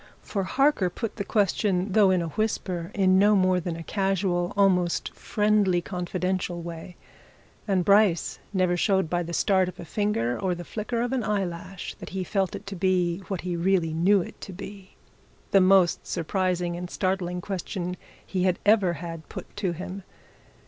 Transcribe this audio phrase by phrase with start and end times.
[0.23, 4.51] For Harker put the question, though in a whisper, in no more than a casual,
[4.57, 6.97] almost friendlily confidential way,
[7.67, 11.23] and Bryce never showed by the start of a finger or the flicker of an
[11.23, 14.95] eyelash that he felt it to be what he really knew it to be
[15.51, 17.95] the most surprising and startling question
[18.25, 20.01] he had ever had put to him.